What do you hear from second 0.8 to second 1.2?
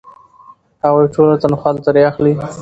هغوی